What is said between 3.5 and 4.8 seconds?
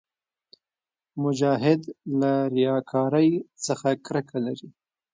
څخه کرکه لري.